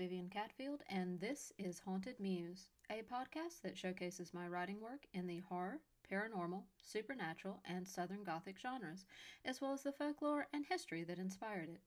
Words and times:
Vivian 0.00 0.30
Catfield, 0.30 0.80
and 0.88 1.20
this 1.20 1.52
is 1.58 1.80
Haunted 1.80 2.18
Muse, 2.18 2.70
a 2.90 3.02
podcast 3.02 3.60
that 3.62 3.76
showcases 3.76 4.32
my 4.32 4.48
writing 4.48 4.80
work 4.80 5.04
in 5.12 5.26
the 5.26 5.40
horror, 5.40 5.80
paranormal, 6.10 6.62
supernatural, 6.80 7.60
and 7.66 7.86
Southern 7.86 8.24
Gothic 8.24 8.58
genres, 8.58 9.04
as 9.44 9.60
well 9.60 9.74
as 9.74 9.82
the 9.82 9.92
folklore 9.92 10.46
and 10.54 10.64
history 10.64 11.04
that 11.04 11.18
inspired 11.18 11.68
it. 11.68 11.82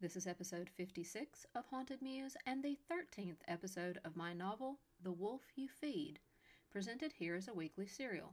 This 0.00 0.16
is 0.16 0.26
episode 0.26 0.70
56 0.78 1.44
of 1.54 1.66
Haunted 1.66 2.00
Muse 2.00 2.38
and 2.46 2.62
the 2.62 2.78
13th 2.90 3.42
episode 3.46 4.00
of 4.02 4.16
my 4.16 4.32
novel, 4.32 4.78
The 5.02 5.12
Wolf 5.12 5.42
You 5.54 5.68
Feed, 5.68 6.20
presented 6.70 7.12
here 7.12 7.34
as 7.34 7.48
a 7.48 7.54
weekly 7.54 7.86
serial. 7.86 8.32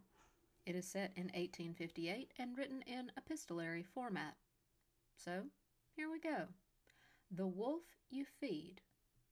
It 0.66 0.76
is 0.76 0.88
set 0.88 1.12
in 1.18 1.24
1858 1.24 2.32
and 2.40 2.58
written 2.58 2.84
in 2.84 3.12
epistolary 3.18 3.84
format. 3.84 4.36
So, 5.18 5.42
here 5.94 6.10
we 6.10 6.22
go. 6.22 6.46
The 7.30 7.48
Wolf 7.48 7.84
You 8.10 8.24
Feed, 8.40 8.80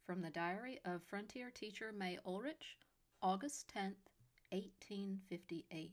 from 0.07 0.21
the 0.21 0.29
diary 0.29 0.79
of 0.85 1.03
frontier 1.03 1.51
teacher 1.51 1.91
Mae 1.91 2.17
Ulrich, 2.25 2.77
August 3.21 3.69
10th, 3.75 4.07
1858. 4.51 5.91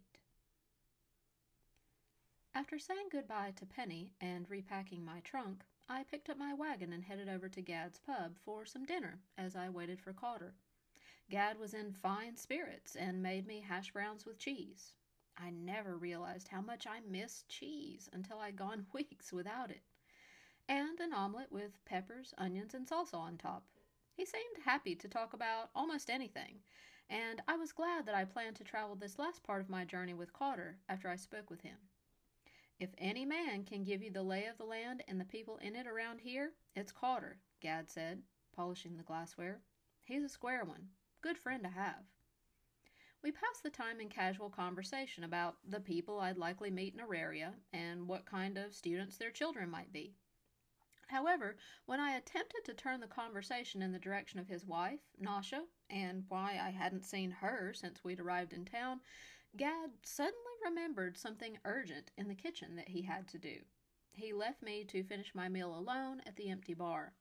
After 2.54 2.78
saying 2.78 3.08
goodbye 3.10 3.52
to 3.56 3.66
Penny 3.66 4.12
and 4.20 4.48
repacking 4.48 5.04
my 5.04 5.18
trunk, 5.24 5.64
I 5.88 6.04
picked 6.04 6.30
up 6.30 6.38
my 6.38 6.54
wagon 6.54 6.92
and 6.92 7.02
headed 7.02 7.28
over 7.28 7.48
to 7.48 7.60
Gad's 7.60 7.98
pub 7.98 8.38
for 8.44 8.64
some 8.64 8.84
dinner 8.84 9.18
as 9.36 9.56
I 9.56 9.68
waited 9.68 10.00
for 10.00 10.12
Cawdor. 10.12 10.54
Gad 11.28 11.58
was 11.58 11.74
in 11.74 11.92
fine 11.92 12.36
spirits 12.36 12.94
and 12.94 13.20
made 13.20 13.48
me 13.48 13.64
hash 13.68 13.90
browns 13.90 14.24
with 14.24 14.38
cheese. 14.38 14.92
I 15.36 15.50
never 15.50 15.96
realized 15.96 16.46
how 16.46 16.60
much 16.60 16.86
I 16.86 17.00
missed 17.00 17.48
cheese 17.48 18.08
until 18.12 18.38
I'd 18.38 18.54
gone 18.54 18.86
weeks 18.92 19.32
without 19.32 19.72
it 19.72 19.82
and 20.68 21.00
an 21.00 21.12
omelet 21.12 21.50
with 21.50 21.84
peppers, 21.84 22.32
onions, 22.38 22.74
and 22.74 22.86
salsa 22.86 23.14
on 23.14 23.36
top. 23.36 23.64
He 24.16 24.24
seemed 24.24 24.64
happy 24.64 24.94
to 24.94 25.08
talk 25.08 25.32
about 25.32 25.70
almost 25.74 26.08
anything, 26.08 26.60
and 27.10 27.42
I 27.48 27.56
was 27.56 27.72
glad 27.72 28.06
that 28.06 28.14
I 28.14 28.24
planned 28.24 28.56
to 28.56 28.64
travel 28.64 28.94
this 28.94 29.18
last 29.18 29.42
part 29.42 29.60
of 29.60 29.68
my 29.68 29.84
journey 29.84 30.14
with 30.14 30.32
Cawdor 30.32 30.78
after 30.88 31.08
I 31.08 31.16
spoke 31.16 31.50
with 31.50 31.62
him. 31.62 31.76
If 32.78 32.90
any 32.96 33.24
man 33.24 33.64
can 33.64 33.82
give 33.82 34.02
you 34.02 34.12
the 34.12 34.22
lay 34.22 34.46
of 34.46 34.56
the 34.56 34.64
land 34.64 35.02
and 35.08 35.20
the 35.20 35.24
people 35.24 35.56
in 35.58 35.74
it 35.74 35.88
around 35.88 36.20
here, 36.20 36.52
it's 36.76 36.92
Cawdor, 36.92 37.38
Gad 37.60 37.90
said, 37.90 38.22
polishing 38.54 38.96
the 38.96 39.02
glassware. 39.02 39.60
He's 40.04 40.22
a 40.22 40.28
square 40.28 40.64
one. 40.64 40.88
Good 41.20 41.36
friend 41.36 41.62
to 41.64 41.68
have. 41.70 42.04
We 43.22 43.32
passed 43.32 43.62
the 43.62 43.70
time 43.70 44.00
in 44.00 44.08
casual 44.10 44.50
conversation 44.50 45.24
about 45.24 45.56
the 45.68 45.80
people 45.80 46.20
I'd 46.20 46.38
likely 46.38 46.70
meet 46.70 46.94
in 46.94 47.00
Auraria 47.00 47.54
and 47.72 48.06
what 48.06 48.26
kind 48.26 48.58
of 48.58 48.74
students 48.74 49.16
their 49.16 49.30
children 49.30 49.70
might 49.70 49.92
be. 49.92 50.14
However, 51.08 51.56
when 51.86 52.00
I 52.00 52.16
attempted 52.16 52.64
to 52.64 52.74
turn 52.74 53.00
the 53.00 53.06
conversation 53.06 53.82
in 53.82 53.92
the 53.92 53.98
direction 53.98 54.38
of 54.38 54.48
his 54.48 54.64
wife, 54.64 55.00
Nasha, 55.18 55.64
and 55.90 56.24
why 56.28 56.58
I 56.60 56.70
hadn't 56.70 57.04
seen 57.04 57.30
her 57.30 57.72
since 57.74 58.02
we'd 58.02 58.20
arrived 58.20 58.52
in 58.52 58.64
town, 58.64 59.00
Gad 59.56 59.90
suddenly 60.02 60.34
remembered 60.64 61.16
something 61.16 61.58
urgent 61.64 62.10
in 62.16 62.28
the 62.28 62.34
kitchen 62.34 62.76
that 62.76 62.88
he 62.88 63.02
had 63.02 63.28
to 63.28 63.38
do. 63.38 63.58
He 64.12 64.32
left 64.32 64.62
me 64.62 64.84
to 64.84 65.04
finish 65.04 65.34
my 65.34 65.48
meal 65.48 65.76
alone 65.76 66.22
at 66.26 66.36
the 66.36 66.50
empty 66.50 66.74
bar. 66.74 67.14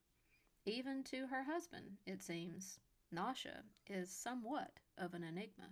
Even 0.65 1.03
to 1.05 1.27
her 1.27 1.43
husband, 1.43 1.97
it 2.05 2.23
seems, 2.23 2.79
Nasha 3.11 3.63
is 3.87 4.09
somewhat 4.09 4.79
of 4.97 5.13
an 5.13 5.23
enigma. 5.23 5.69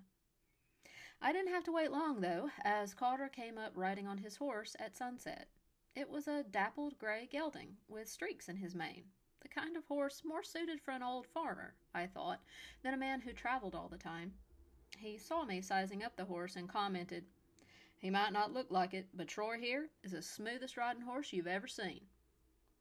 I 1.21 1.31
didn't 1.31 1.53
have 1.53 1.63
to 1.65 1.71
wait 1.71 1.91
long, 1.91 2.21
though, 2.21 2.49
as 2.63 2.93
Cawdor 2.93 3.29
came 3.29 3.57
up 3.57 3.73
riding 3.75 4.07
on 4.07 4.17
his 4.17 4.35
horse 4.35 4.75
at 4.79 4.97
sunset. 4.97 5.47
It 5.93 6.09
was 6.09 6.27
a 6.27 6.43
dappled 6.43 6.97
gray 6.97 7.27
gelding, 7.29 7.77
with 7.89 8.07
streaks 8.07 8.47
in 8.47 8.55
his 8.55 8.73
mane. 8.73 9.11
The 9.41 9.49
kind 9.49 9.75
of 9.75 9.85
horse 9.85 10.23
more 10.23 10.41
suited 10.41 10.79
for 10.79 10.91
an 10.91 11.03
old 11.03 11.27
farmer, 11.27 11.75
I 11.93 12.07
thought, 12.07 12.41
than 12.81 12.93
a 12.93 12.97
man 12.97 13.19
who 13.19 13.33
traveled 13.33 13.75
all 13.75 13.89
the 13.89 13.97
time. 13.97 14.33
He 14.97 15.17
saw 15.17 15.43
me 15.43 15.61
sizing 15.61 16.01
up 16.01 16.15
the 16.15 16.25
horse 16.25 16.55
and 16.55 16.69
commented, 16.69 17.25
He 17.97 18.09
might 18.09 18.31
not 18.31 18.53
look 18.53 18.71
like 18.71 18.93
it, 18.93 19.09
but 19.13 19.27
Troy 19.27 19.59
here 19.59 19.89
is 20.01 20.11
the 20.11 20.21
smoothest 20.21 20.77
riding 20.77 21.01
horse 21.01 21.33
you've 21.33 21.45
ever 21.45 21.67
seen. 21.67 22.07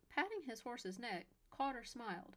Patting 0.09 0.43
his 0.43 0.61
horse's 0.61 0.99
neck, 0.99 1.27
Cawdor 1.51 1.85
smiled. 1.85 2.37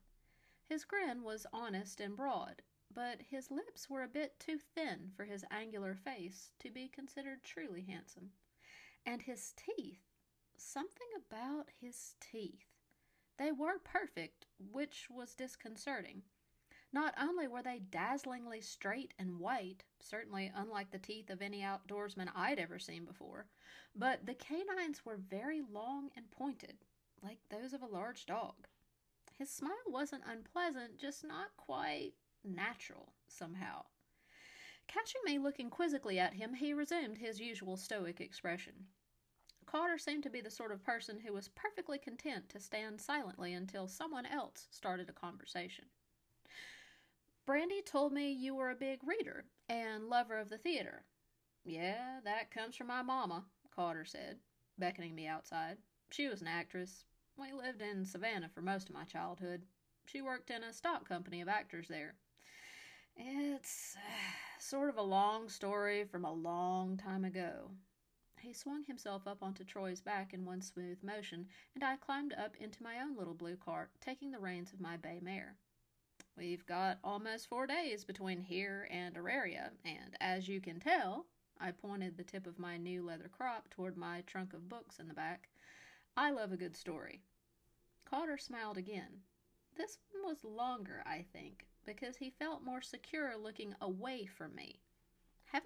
His 0.66 0.86
grin 0.86 1.22
was 1.22 1.46
honest 1.54 2.02
and 2.02 2.16
broad, 2.16 2.64
but 2.92 3.22
his 3.22 3.52
lips 3.52 3.92
were 3.92 4.02
a 4.02 4.08
bit 4.08 4.40
too 4.40 4.58
thin 4.58 5.12
for 5.16 5.26
his 5.26 5.46
angular 5.52 5.94
face 5.94 6.52
to 6.60 6.72
be 6.72 6.88
considered 6.88 7.44
truly 7.44 7.82
handsome. 7.82 8.32
And 9.06 9.22
his 9.22 9.54
teeth 9.54 10.13
something 10.58 11.08
about 11.18 11.68
his 11.82 12.16
teeth. 12.20 12.66
They 13.38 13.52
were 13.52 13.80
perfect, 13.84 14.46
which 14.60 15.08
was 15.10 15.36
disconcerting. 15.36 16.24
Not 16.92 17.16
only 17.20 17.48
were 17.48 17.64
they 17.64 17.80
dazzlingly 17.80 18.62
straight 18.62 19.16
and 19.18 19.40
white, 19.40 19.84
certainly 20.00 20.52
unlike 20.56 20.92
the 20.92 21.00
teeth 21.00 21.32
of 21.32 21.42
any 21.42 21.62
outdoorsman 21.62 22.30
I'd 22.36 22.60
ever 22.60 22.78
seen 22.78 23.06
before, 23.06 23.48
but 23.96 24.26
the 24.26 24.36
canines 24.36 25.04
were 25.04 25.18
very 25.18 25.62
long 25.62 26.12
and 26.16 26.30
pointed, 26.30 26.78
like 27.24 27.40
those 27.50 27.74
of 27.74 27.82
a 27.82 27.88
large 27.88 28.28
dog. 28.28 28.68
His 29.38 29.50
smile 29.50 29.72
wasn't 29.88 30.24
unpleasant, 30.28 31.00
just 31.00 31.24
not 31.24 31.58
quite 31.58 32.14
natural, 32.44 33.14
somehow. 33.28 33.86
Catching 34.88 35.22
me 35.26 35.40
looking 35.40 35.72
quizzically 35.72 36.20
at 36.20 36.34
him, 36.34 36.54
he 36.54 36.74
resumed 36.74 37.18
his 37.18 37.40
usual 37.40 37.78
stoic 37.78 38.22
expression. 38.22 38.88
Cawdor 39.66 39.98
seemed 39.98 40.24
to 40.24 40.30
be 40.30 40.42
the 40.42 40.50
sort 40.50 40.72
of 40.72 40.84
person 40.84 41.20
who 41.20 41.34
was 41.34 41.50
perfectly 41.50 41.98
content 41.98 42.50
to 42.50 42.60
stand 42.60 43.02
silently 43.02 43.54
until 43.54 43.88
someone 43.88 44.26
else 44.26 44.68
started 44.72 45.10
a 45.10 45.14
conversation. 45.14 45.86
Brandy 47.46 47.82
told 47.82 48.14
me 48.14 48.32
you 48.32 48.56
were 48.56 48.70
a 48.70 48.76
big 48.76 49.00
reader 49.06 49.46
and 49.68 50.08
lover 50.08 50.38
of 50.38 50.50
the 50.50 50.58
theater. 50.58 51.04
Yeah, 51.66 52.20
that 52.24 52.52
comes 52.52 52.76
from 52.76 52.88
my 52.88 53.02
mama, 53.02 53.46
Cawdor 53.76 54.06
said, 54.06 54.38
beckoning 54.78 55.16
me 55.16 55.28
outside. 55.28 55.78
She 56.12 56.28
was 56.28 56.42
an 56.42 56.48
actress. 56.48 57.06
We 57.38 57.52
lived 57.52 57.82
in 57.82 58.06
Savannah 58.06 58.50
for 58.50 58.62
most 58.62 58.90
of 58.90 58.96
my 58.96 59.04
childhood. 59.04 59.64
She 60.06 60.22
worked 60.22 60.50
in 60.50 60.64
a 60.64 60.74
stock 60.74 61.08
company 61.08 61.42
of 61.42 61.48
actors 61.48 61.88
there. 61.88 62.16
It's 63.16 63.96
uh, 63.96 64.60
sort 64.60 64.90
of 64.90 64.98
a 64.98 65.04
long 65.04 65.50
story 65.50 66.04
from 66.04 66.26
a 66.26 66.32
long 66.34 66.98
time 66.98 67.26
ago. 67.26 67.72
He 68.44 68.52
swung 68.52 68.84
himself 68.84 69.26
up 69.26 69.42
onto 69.42 69.64
Troy's 69.64 70.02
back 70.02 70.34
in 70.34 70.44
one 70.44 70.62
smooth 70.62 71.02
motion, 71.02 71.48
and 71.76 71.82
I 71.82 71.96
climbed 71.96 72.34
up 72.34 72.58
into 72.58 72.84
my 72.84 73.00
own 73.00 73.16
little 73.16 73.34
blue 73.34 73.56
cart, 73.56 73.90
taking 74.02 74.32
the 74.32 74.40
reins 74.40 74.74
of 74.74 74.82
my 74.82 74.98
bay 74.98 75.22
mare. 75.22 75.56
We've 76.36 76.66
got 76.66 77.00
almost 77.06 77.48
four 77.48 77.66
days 77.68 78.04
between 78.04 78.42
here 78.42 78.86
and 78.92 79.16
Auraria, 79.16 79.72
and 79.86 80.18
as 80.20 80.50
you 80.50 80.60
can 80.60 80.82
tell, 80.82 81.26
I 81.58 81.72
pointed 81.72 82.18
the 82.18 82.26
tip 82.26 82.46
of 82.46 82.60
my 82.60 82.76
new 82.76 83.06
leather 83.06 83.30
crop 83.30 83.70
toward 83.70 83.96
my 83.96 84.24
trunk 84.28 84.52
of 84.54 84.68
books 84.68 85.00
in 85.00 85.08
the 85.08 85.14
back, 85.14 85.48
I 86.18 86.30
love 86.32 86.52
a 86.52 86.58
good 86.58 86.76
story. 86.76 87.24
Cawdor 88.04 88.38
smiled 88.38 88.78
again. 88.78 89.22
This 89.78 90.00
one 90.12 90.30
was 90.30 90.44
longer, 90.44 91.02
I 91.06 91.24
think, 91.32 91.66
because 91.86 92.18
he 92.18 92.30
felt 92.30 92.62
more 92.62 92.82
secure 92.82 93.38
looking 93.38 93.74
away 93.80 94.26
from 94.26 94.54
me. 94.54 94.82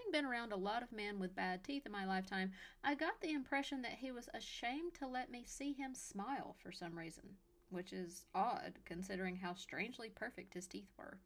Having 0.08 0.22
been 0.22 0.32
around 0.32 0.54
a 0.54 0.58
lot 0.58 0.84
of 0.84 0.94
men 0.94 1.20
with 1.20 1.36
bad 1.36 1.66
teeth 1.66 1.86
in 1.86 1.92
my 1.92 2.06
lifetime, 2.06 2.54
I 2.82 2.96
got 2.96 3.20
the 3.20 3.34
impression 3.34 3.82
that 3.82 3.98
he 4.00 4.10
was 4.10 4.30
ashamed 4.34 4.94
to 5.00 5.08
let 5.08 5.30
me 5.30 5.44
see 5.46 5.74
him 5.74 5.94
smile 5.94 6.56
for 6.64 6.72
some 6.72 6.98
reason, 6.98 7.36
which 7.72 7.92
is 7.92 8.24
odd 8.34 8.76
considering 8.86 9.36
how 9.36 9.54
strangely 9.54 10.10
perfect 10.10 10.54
his 10.54 10.66
teeth 10.66 10.94
were. 10.98 11.18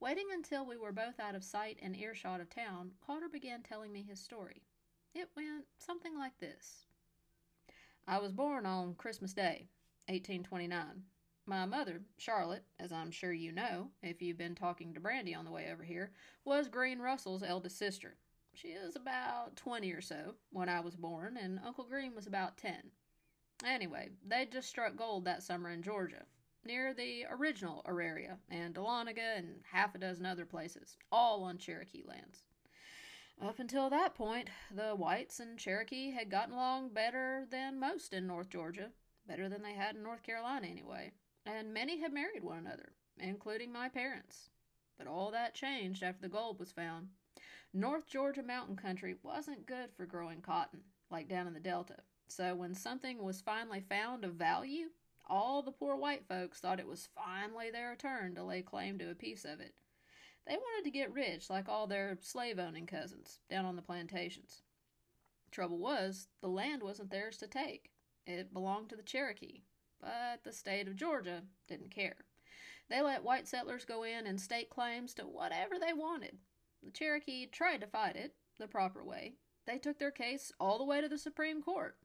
Waiting 0.00 0.26
until 0.34 0.66
we 0.66 0.76
were 0.76 0.92
both 0.92 1.18
out 1.18 1.34
of 1.34 1.42
sight 1.42 1.78
and 1.80 1.96
earshot 1.96 2.42
of 2.42 2.50
town, 2.50 2.90
Cawdor 3.00 3.30
began 3.30 3.62
telling 3.62 3.90
me 3.90 4.02
his 4.02 4.20
story. 4.20 4.60
It 5.14 5.30
went 5.34 5.64
something 5.78 6.18
like 6.18 6.38
this 6.40 6.84
I 8.06 8.18
was 8.18 8.32
born 8.32 8.66
on 8.66 8.96
Christmas 8.96 9.32
Day, 9.32 9.68
1829. 10.08 11.04
My 11.44 11.66
mother, 11.66 12.02
Charlotte, 12.18 12.64
as 12.78 12.92
I'm 12.92 13.10
sure 13.10 13.32
you 13.32 13.50
know, 13.50 13.90
if 14.00 14.22
you've 14.22 14.38
been 14.38 14.54
talking 14.54 14.94
to 14.94 15.00
Brandy 15.00 15.34
on 15.34 15.44
the 15.44 15.50
way 15.50 15.72
over 15.72 15.82
here, 15.82 16.12
was 16.44 16.68
Green 16.68 17.00
Russell's 17.00 17.42
eldest 17.42 17.76
sister. 17.76 18.14
She 18.54 18.68
is 18.68 18.94
about 18.94 19.56
twenty 19.56 19.92
or 19.92 20.00
so 20.00 20.36
when 20.50 20.68
I 20.68 20.78
was 20.78 20.94
born, 20.94 21.36
and 21.36 21.58
Uncle 21.66 21.84
Green 21.84 22.14
was 22.14 22.28
about 22.28 22.58
ten. 22.58 22.92
Anyway, 23.66 24.10
they'd 24.24 24.52
just 24.52 24.68
struck 24.68 24.94
gold 24.94 25.24
that 25.24 25.42
summer 25.42 25.70
in 25.70 25.82
Georgia, 25.82 26.26
near 26.64 26.94
the 26.94 27.26
original 27.28 27.82
Auraria, 27.86 28.38
and 28.48 28.72
Dahlonega, 28.72 29.36
and 29.36 29.64
half 29.72 29.96
a 29.96 29.98
dozen 29.98 30.26
other 30.26 30.46
places, 30.46 30.96
all 31.10 31.42
on 31.42 31.58
Cherokee 31.58 32.04
lands. 32.06 32.44
Up 33.40 33.58
until 33.58 33.90
that 33.90 34.14
point, 34.14 34.48
the 34.72 34.94
whites 34.94 35.40
and 35.40 35.58
Cherokee 35.58 36.12
had 36.12 36.30
gotten 36.30 36.54
along 36.54 36.90
better 36.90 37.48
than 37.50 37.80
most 37.80 38.12
in 38.12 38.28
North 38.28 38.48
Georgia, 38.48 38.92
better 39.26 39.48
than 39.48 39.62
they 39.62 39.74
had 39.74 39.96
in 39.96 40.04
North 40.04 40.22
Carolina, 40.22 40.68
anyway 40.68 41.10
and 41.46 41.74
many 41.74 41.98
had 42.00 42.12
married 42.12 42.44
one 42.44 42.58
another, 42.58 42.92
including 43.18 43.72
my 43.72 43.88
parents. 43.88 44.50
But 44.98 45.06
all 45.06 45.30
that 45.30 45.54
changed 45.54 46.02
after 46.02 46.22
the 46.22 46.28
gold 46.28 46.58
was 46.58 46.72
found. 46.72 47.08
North 47.72 48.06
Georgia 48.06 48.42
mountain 48.42 48.76
country 48.76 49.16
wasn't 49.22 49.66
good 49.66 49.90
for 49.96 50.06
growing 50.06 50.40
cotton, 50.40 50.80
like 51.10 51.28
down 51.28 51.46
in 51.46 51.54
the 51.54 51.60
Delta. 51.60 51.96
So 52.28 52.54
when 52.54 52.74
something 52.74 53.22
was 53.22 53.40
finally 53.40 53.80
found 53.80 54.24
of 54.24 54.34
value, 54.34 54.90
All 55.26 55.62
the 55.62 55.72
poor 55.72 55.96
white 55.96 56.26
folks 56.28 56.58
thought 56.58 56.80
it 56.80 56.86
was 56.86 57.08
finally 57.14 57.70
their 57.70 57.94
turn 57.96 58.34
to 58.34 58.44
lay 58.44 58.62
claim 58.62 58.98
to 58.98 59.10
a 59.10 59.14
piece 59.14 59.44
of 59.44 59.60
it. 59.60 59.74
They 60.46 60.56
wanted 60.56 60.84
to 60.84 60.90
get 60.90 61.12
rich 61.12 61.48
like 61.48 61.68
all 61.68 61.86
their 61.86 62.18
slave 62.20 62.58
owning 62.58 62.86
cousins 62.86 63.38
down 63.48 63.64
on 63.64 63.76
the 63.76 63.82
plantations. 63.82 64.62
Trouble 65.50 65.78
was, 65.78 66.28
the 66.40 66.48
land 66.48 66.82
wasn't 66.82 67.10
theirs 67.10 67.36
to 67.38 67.46
take. 67.46 67.90
It 68.26 68.52
belonged 68.52 68.88
to 68.90 68.96
the 68.96 69.02
Cherokee, 69.02 69.62
but 70.02 70.40
the 70.44 70.52
state 70.52 70.88
of 70.88 70.96
Georgia 70.96 71.42
didn't 71.68 71.90
care. 71.90 72.16
They 72.90 73.00
let 73.00 73.24
white 73.24 73.48
settlers 73.48 73.84
go 73.84 74.02
in 74.02 74.26
and 74.26 74.40
stake 74.40 74.68
claims 74.68 75.14
to 75.14 75.22
whatever 75.22 75.78
they 75.78 75.92
wanted. 75.92 76.38
The 76.82 76.90
Cherokee 76.90 77.46
tried 77.46 77.80
to 77.80 77.86
fight 77.86 78.16
it 78.16 78.34
the 78.58 78.66
proper 78.66 79.04
way. 79.04 79.34
They 79.66 79.78
took 79.78 79.98
their 79.98 80.10
case 80.10 80.52
all 80.58 80.78
the 80.78 80.84
way 80.84 81.00
to 81.00 81.08
the 81.08 81.16
Supreme 81.16 81.62
Court, 81.62 81.96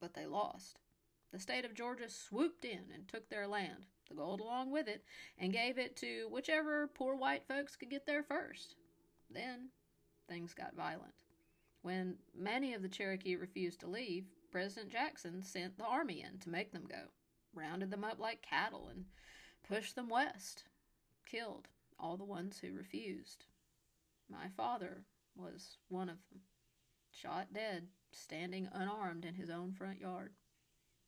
but 0.00 0.14
they 0.14 0.26
lost. 0.26 0.80
The 1.32 1.38
state 1.38 1.64
of 1.64 1.74
Georgia 1.74 2.08
swooped 2.08 2.64
in 2.64 2.84
and 2.92 3.06
took 3.06 3.28
their 3.28 3.46
land, 3.46 3.86
the 4.08 4.14
gold 4.14 4.40
along 4.40 4.70
with 4.70 4.88
it, 4.88 5.04
and 5.38 5.52
gave 5.52 5.78
it 5.78 5.96
to 5.96 6.28
whichever 6.30 6.88
poor 6.88 7.14
white 7.16 7.46
folks 7.46 7.76
could 7.76 7.90
get 7.90 8.06
there 8.06 8.22
first. 8.22 8.74
Then 9.30 9.68
things 10.28 10.54
got 10.54 10.76
violent. 10.76 11.14
When 11.82 12.16
many 12.36 12.74
of 12.74 12.82
the 12.82 12.88
Cherokee 12.88 13.36
refused 13.36 13.80
to 13.80 13.88
leave, 13.88 14.24
President 14.50 14.90
Jackson 14.90 15.42
sent 15.42 15.76
the 15.76 15.84
army 15.84 16.22
in 16.22 16.38
to 16.40 16.50
make 16.50 16.72
them 16.72 16.86
go, 16.88 17.08
rounded 17.54 17.90
them 17.90 18.04
up 18.04 18.18
like 18.18 18.42
cattle, 18.42 18.88
and 18.88 19.04
pushed 19.66 19.94
them 19.94 20.08
west, 20.08 20.64
killed 21.26 21.68
all 21.98 22.16
the 22.16 22.24
ones 22.24 22.58
who 22.58 22.72
refused. 22.72 23.46
My 24.28 24.48
father 24.56 25.04
was 25.36 25.78
one 25.88 26.08
of 26.08 26.18
them, 26.30 26.40
shot 27.10 27.52
dead, 27.52 27.88
standing 28.12 28.68
unarmed 28.72 29.24
in 29.24 29.34
his 29.34 29.50
own 29.50 29.72
front 29.72 30.00
yard. 30.00 30.32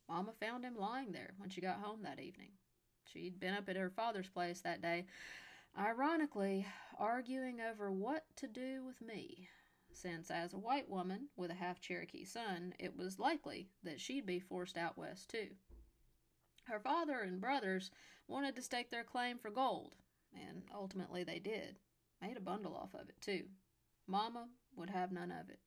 Mama 0.08 0.32
found 0.38 0.64
him 0.64 0.76
lying 0.76 1.12
there 1.12 1.34
when 1.38 1.50
she 1.50 1.60
got 1.60 1.80
home 1.80 2.02
that 2.02 2.20
evening. 2.20 2.52
She'd 3.04 3.40
been 3.40 3.54
up 3.54 3.68
at 3.68 3.76
her 3.76 3.90
father's 3.90 4.28
place 4.28 4.60
that 4.60 4.82
day, 4.82 5.06
ironically 5.78 6.66
arguing 6.98 7.60
over 7.60 7.90
what 7.90 8.24
to 8.36 8.46
do 8.46 8.84
with 8.84 9.00
me, 9.00 9.48
since 9.92 10.30
as 10.30 10.52
a 10.52 10.58
white 10.58 10.88
woman 10.88 11.28
with 11.36 11.50
a 11.50 11.54
half 11.54 11.80
Cherokee 11.80 12.24
son, 12.24 12.74
it 12.78 12.96
was 12.96 13.18
likely 13.18 13.70
that 13.82 14.00
she'd 14.00 14.26
be 14.26 14.38
forced 14.38 14.76
out 14.76 14.98
west 14.98 15.30
too. 15.30 15.48
Her 16.68 16.80
father 16.80 17.20
and 17.20 17.40
brothers 17.40 17.90
wanted 18.26 18.56
to 18.56 18.62
stake 18.62 18.90
their 18.90 19.04
claim 19.04 19.38
for 19.38 19.50
gold, 19.50 19.94
and 20.34 20.62
ultimately 20.74 21.22
they 21.22 21.38
did. 21.38 21.78
Made 22.20 22.36
a 22.36 22.40
bundle 22.40 22.74
off 22.74 22.94
of 22.94 23.08
it, 23.08 23.20
too. 23.20 23.44
Mamma 24.06 24.48
would 24.74 24.90
have 24.90 25.12
none 25.12 25.30
of 25.30 25.48
it. 25.48 25.60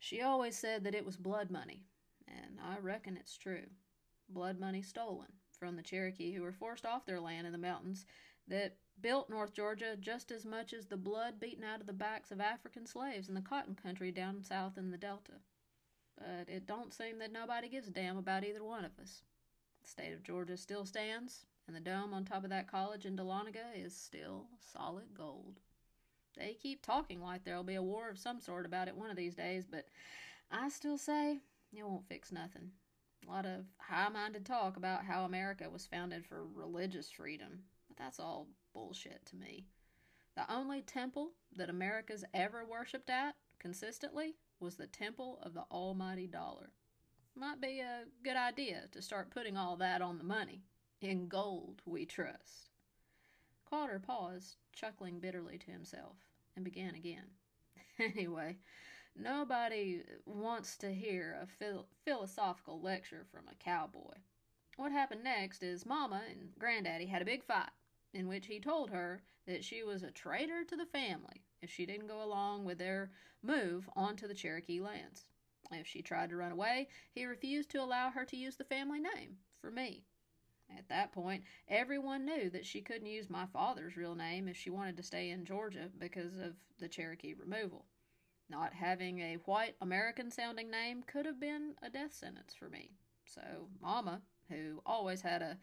She 0.00 0.22
always 0.22 0.56
said 0.56 0.84
that 0.84 0.94
it 0.94 1.04
was 1.04 1.16
blood 1.16 1.50
money, 1.50 1.84
and 2.26 2.58
I 2.60 2.78
reckon 2.78 3.16
it's 3.16 3.36
true. 3.38 3.66
Blood 4.28 4.58
money 4.58 4.82
stolen 4.82 5.28
from 5.58 5.76
the 5.76 5.82
Cherokee 5.82 6.32
who 6.32 6.42
were 6.42 6.52
forced 6.52 6.84
off 6.84 7.06
their 7.06 7.20
land 7.20 7.46
in 7.46 7.52
the 7.52 7.58
mountains 7.58 8.04
that 8.48 8.76
built 9.00 9.30
North 9.30 9.52
Georgia 9.52 9.96
just 9.98 10.30
as 10.30 10.44
much 10.44 10.72
as 10.72 10.86
the 10.86 10.96
blood 10.96 11.38
beaten 11.38 11.64
out 11.64 11.80
of 11.80 11.86
the 11.86 11.92
backs 11.92 12.30
of 12.30 12.40
African 12.40 12.86
slaves 12.86 13.28
in 13.28 13.34
the 13.34 13.40
cotton 13.40 13.74
country 13.74 14.10
down 14.10 14.42
south 14.42 14.76
in 14.76 14.90
the 14.90 14.98
Delta. 14.98 15.40
But 16.16 16.48
it 16.48 16.66
don't 16.66 16.94
seem 16.94 17.18
that 17.18 17.32
nobody 17.32 17.68
gives 17.68 17.88
a 17.88 17.92
damn 17.92 18.16
about 18.16 18.44
either 18.44 18.64
one 18.64 18.84
of 18.84 18.98
us. 19.00 19.22
The 19.86 19.92
state 19.92 20.12
of 20.12 20.24
Georgia 20.24 20.56
still 20.56 20.84
stands, 20.84 21.46
and 21.68 21.76
the 21.76 21.80
dome 21.80 22.12
on 22.12 22.24
top 22.24 22.42
of 22.42 22.50
that 22.50 22.68
college 22.68 23.06
in 23.06 23.16
Dahlonega 23.16 23.66
is 23.76 23.94
still 23.94 24.46
solid 24.72 25.14
gold. 25.16 25.60
They 26.36 26.54
keep 26.60 26.82
talking 26.82 27.22
like 27.22 27.44
there'll 27.44 27.62
be 27.62 27.76
a 27.76 27.82
war 27.82 28.10
of 28.10 28.18
some 28.18 28.40
sort 28.40 28.66
about 28.66 28.88
it 28.88 28.96
one 28.96 29.10
of 29.10 29.16
these 29.16 29.36
days, 29.36 29.64
but 29.70 29.86
I 30.50 30.70
still 30.70 30.98
say 30.98 31.40
it 31.72 31.86
won't 31.86 32.08
fix 32.08 32.32
nothing. 32.32 32.72
A 33.26 33.30
lot 33.30 33.46
of 33.46 33.64
high 33.78 34.08
minded 34.08 34.44
talk 34.44 34.76
about 34.76 35.04
how 35.04 35.24
America 35.24 35.70
was 35.70 35.86
founded 35.86 36.26
for 36.26 36.44
religious 36.44 37.08
freedom, 37.08 37.62
but 37.86 37.96
that's 37.96 38.18
all 38.18 38.48
bullshit 38.74 39.24
to 39.26 39.36
me. 39.36 39.66
The 40.34 40.52
only 40.52 40.82
temple 40.82 41.30
that 41.54 41.70
America's 41.70 42.24
ever 42.34 42.64
worshipped 42.64 43.08
at 43.08 43.36
consistently 43.60 44.34
was 44.58 44.74
the 44.74 44.88
temple 44.88 45.38
of 45.42 45.54
the 45.54 45.64
almighty 45.70 46.26
dollar. 46.26 46.72
Might 47.38 47.60
be 47.60 47.80
a 47.80 48.04
good 48.24 48.36
idea 48.36 48.84
to 48.92 49.02
start 49.02 49.30
putting 49.30 49.58
all 49.58 49.76
that 49.76 50.00
on 50.00 50.16
the 50.16 50.24
money. 50.24 50.62
In 51.02 51.28
gold 51.28 51.82
we 51.84 52.06
trust. 52.06 52.70
Cawdor 53.68 53.98
paused, 53.98 54.56
chuckling 54.72 55.20
bitterly 55.20 55.58
to 55.58 55.70
himself, 55.70 56.16
and 56.54 56.64
began 56.64 56.94
again. 56.94 57.26
Anyway, 57.98 58.56
nobody 59.14 60.02
wants 60.26 60.76
to 60.76 60.92
hear 60.92 61.38
a 61.42 61.46
phil- 61.46 61.88
philosophical 62.04 62.80
lecture 62.80 63.26
from 63.30 63.48
a 63.48 63.54
cowboy. 63.54 64.14
What 64.76 64.92
happened 64.92 65.24
next 65.24 65.62
is 65.62 65.86
Mama 65.86 66.22
and 66.30 66.52
Granddaddy 66.58 67.06
had 67.06 67.22
a 67.22 67.26
big 67.26 67.42
fight, 67.42 67.70
in 68.12 68.28
which 68.28 68.46
he 68.46 68.60
told 68.60 68.90
her 68.90 69.22
that 69.46 69.64
she 69.64 69.82
was 69.82 70.02
a 70.02 70.10
traitor 70.10 70.64
to 70.64 70.76
the 70.76 70.86
family 70.86 71.42
if 71.62 71.70
she 71.70 71.86
didn't 71.86 72.08
go 72.08 72.22
along 72.22 72.64
with 72.64 72.78
their 72.78 73.10
move 73.42 73.88
onto 73.94 74.26
the 74.26 74.34
Cherokee 74.34 74.80
lands. 74.80 75.26
If 75.72 75.86
she 75.86 76.02
tried 76.02 76.30
to 76.30 76.36
run 76.36 76.52
away, 76.52 76.88
he 77.12 77.24
refused 77.24 77.70
to 77.70 77.82
allow 77.82 78.10
her 78.10 78.24
to 78.24 78.36
use 78.36 78.56
the 78.56 78.64
family 78.64 79.00
name 79.00 79.36
for 79.60 79.70
me. 79.70 80.04
At 80.76 80.88
that 80.88 81.12
point, 81.12 81.44
everyone 81.68 82.24
knew 82.24 82.50
that 82.50 82.66
she 82.66 82.80
couldn't 82.80 83.06
use 83.06 83.30
my 83.30 83.46
father's 83.46 83.96
real 83.96 84.14
name 84.14 84.48
if 84.48 84.56
she 84.56 84.70
wanted 84.70 84.96
to 84.96 85.02
stay 85.02 85.30
in 85.30 85.44
Georgia 85.44 85.90
because 85.98 86.36
of 86.38 86.56
the 86.78 86.88
Cherokee 86.88 87.34
removal. 87.34 87.86
Not 88.48 88.74
having 88.74 89.20
a 89.20 89.34
white 89.44 89.76
American 89.80 90.30
sounding 90.30 90.70
name 90.70 91.02
could 91.02 91.26
have 91.26 91.40
been 91.40 91.74
a 91.82 91.90
death 91.90 92.14
sentence 92.14 92.54
for 92.54 92.68
me. 92.68 92.92
So, 93.24 93.68
Mama, 93.80 94.22
who 94.48 94.82
always 94.86 95.20
had 95.20 95.42
a 95.42 95.58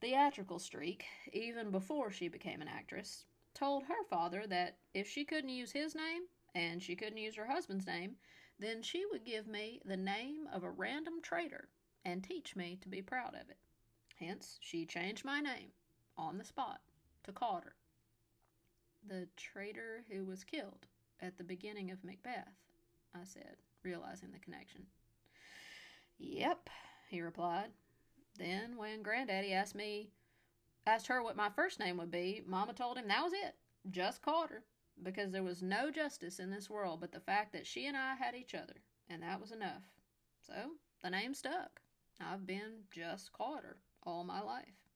theatrical 0.00 0.58
streak, 0.58 1.04
even 1.32 1.70
before 1.70 2.10
she 2.10 2.28
became 2.28 2.60
an 2.60 2.68
actress, 2.68 3.24
told 3.54 3.84
her 3.84 4.04
father 4.10 4.46
that 4.46 4.78
if 4.92 5.08
she 5.08 5.24
couldn't 5.24 5.50
use 5.50 5.72
his 5.72 5.94
name 5.94 6.22
and 6.54 6.82
she 6.82 6.96
couldn't 6.96 7.18
use 7.18 7.36
her 7.36 7.46
husband's 7.46 7.86
name, 7.86 8.16
then 8.58 8.82
she 8.82 9.04
would 9.10 9.24
give 9.24 9.46
me 9.46 9.80
the 9.84 9.96
name 9.96 10.48
of 10.52 10.62
a 10.62 10.70
random 10.70 11.20
traitor 11.22 11.68
and 12.04 12.22
teach 12.22 12.56
me 12.56 12.78
to 12.80 12.88
be 12.88 13.02
proud 13.02 13.34
of 13.34 13.50
it. 13.50 13.58
Hence, 14.18 14.58
she 14.60 14.86
changed 14.86 15.24
my 15.24 15.40
name 15.40 15.72
on 16.16 16.38
the 16.38 16.44
spot 16.44 16.80
to 17.24 17.32
Cawdor. 17.32 17.74
The 19.06 19.28
traitor 19.36 20.04
who 20.10 20.24
was 20.24 20.44
killed 20.44 20.86
at 21.20 21.36
the 21.36 21.44
beginning 21.44 21.90
of 21.90 22.02
Macbeth, 22.02 22.54
I 23.14 23.24
said, 23.24 23.56
realizing 23.82 24.32
the 24.32 24.38
connection. 24.38 24.86
Yep, 26.18 26.70
he 27.08 27.20
replied. 27.20 27.70
Then, 28.38 28.76
when 28.76 29.02
Granddaddy 29.02 29.52
asked 29.52 29.74
me, 29.74 30.10
asked 30.86 31.06
her 31.08 31.22
what 31.22 31.36
my 31.36 31.50
first 31.50 31.78
name 31.78 31.98
would 31.98 32.10
be, 32.10 32.42
Mama 32.46 32.72
told 32.72 32.96
him 32.96 33.08
that 33.08 33.22
was 33.22 33.32
it, 33.32 33.54
just 33.90 34.22
Cawdor 34.22 34.62
because 35.02 35.32
there 35.32 35.42
was 35.42 35.62
no 35.62 35.90
justice 35.90 36.38
in 36.38 36.50
this 36.50 36.70
world 36.70 37.00
but 37.00 37.12
the 37.12 37.20
fact 37.20 37.52
that 37.52 37.66
she 37.66 37.86
and 37.86 37.96
I 37.96 38.14
had 38.14 38.34
each 38.34 38.54
other, 38.54 38.82
and 39.08 39.22
that 39.22 39.40
was 39.40 39.52
enough. 39.52 39.82
So 40.40 40.54
the 41.02 41.10
name 41.10 41.34
stuck. 41.34 41.80
I've 42.20 42.46
been 42.46 42.84
just 42.90 43.32
Cawdor 43.32 43.76
all 44.04 44.24
my 44.24 44.40
life. 44.40 44.86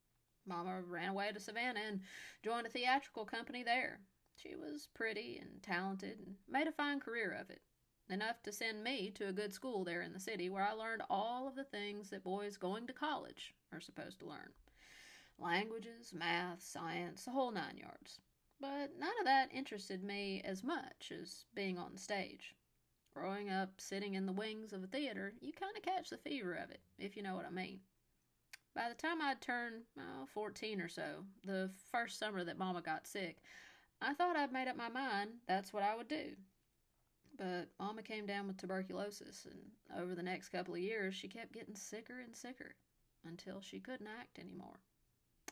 Mama 0.46 0.80
ran 0.82 1.10
away 1.10 1.30
to 1.32 1.40
Savannah 1.40 1.80
and 1.86 2.00
joined 2.42 2.66
a 2.66 2.70
theatrical 2.70 3.24
company 3.24 3.62
there. 3.62 4.00
She 4.36 4.56
was 4.56 4.88
pretty 4.94 5.38
and 5.40 5.62
talented 5.62 6.18
and 6.18 6.36
made 6.48 6.66
a 6.66 6.72
fine 6.72 6.98
career 6.98 7.36
of 7.38 7.50
it. 7.50 7.60
Enough 8.08 8.42
to 8.42 8.52
send 8.52 8.82
me 8.82 9.12
to 9.14 9.28
a 9.28 9.32
good 9.32 9.52
school 9.52 9.84
there 9.84 10.02
in 10.02 10.12
the 10.12 10.18
city 10.18 10.48
where 10.48 10.66
I 10.66 10.72
learned 10.72 11.02
all 11.10 11.46
of 11.46 11.54
the 11.54 11.64
things 11.64 12.10
that 12.10 12.24
boys 12.24 12.56
going 12.56 12.86
to 12.86 12.92
college 12.92 13.54
are 13.72 13.80
supposed 13.80 14.18
to 14.20 14.26
learn 14.26 14.50
languages, 15.38 16.12
math, 16.12 16.62
science, 16.62 17.24
the 17.24 17.30
whole 17.30 17.50
nine 17.50 17.78
yards 17.78 18.20
but 18.60 18.90
none 18.98 19.18
of 19.18 19.24
that 19.24 19.52
interested 19.54 20.04
me 20.04 20.42
as 20.44 20.62
much 20.62 21.12
as 21.12 21.44
being 21.54 21.78
on 21.78 21.96
stage. 21.96 22.54
Growing 23.14 23.50
up 23.50 23.80
sitting 23.80 24.14
in 24.14 24.26
the 24.26 24.32
wings 24.32 24.72
of 24.72 24.84
a 24.84 24.86
theater, 24.86 25.32
you 25.40 25.52
kind 25.52 25.76
of 25.76 25.82
catch 25.82 26.10
the 26.10 26.18
fever 26.18 26.54
of 26.54 26.70
it, 26.70 26.80
if 26.98 27.16
you 27.16 27.22
know 27.22 27.34
what 27.34 27.46
I 27.46 27.50
mean. 27.50 27.80
By 28.74 28.88
the 28.88 28.94
time 28.94 29.20
I'd 29.20 29.40
turned 29.40 29.82
oh, 29.98 30.26
14 30.32 30.80
or 30.80 30.88
so, 30.88 31.24
the 31.44 31.70
first 31.90 32.18
summer 32.18 32.44
that 32.44 32.58
Mama 32.58 32.82
got 32.82 33.06
sick, 33.06 33.38
I 34.00 34.14
thought 34.14 34.36
I'd 34.36 34.52
made 34.52 34.68
up 34.68 34.76
my 34.76 34.88
mind 34.88 35.30
that's 35.46 35.72
what 35.72 35.82
I 35.82 35.96
would 35.96 36.08
do. 36.08 36.36
But 37.36 37.68
Mama 37.78 38.02
came 38.02 38.26
down 38.26 38.46
with 38.46 38.58
tuberculosis, 38.58 39.46
and 39.46 40.00
over 40.00 40.14
the 40.14 40.22
next 40.22 40.50
couple 40.50 40.74
of 40.74 40.80
years, 40.80 41.14
she 41.14 41.26
kept 41.26 41.52
getting 41.52 41.74
sicker 41.74 42.20
and 42.20 42.36
sicker 42.36 42.74
until 43.26 43.60
she 43.60 43.80
couldn't 43.80 44.06
act 44.06 44.38
anymore. 44.38 44.78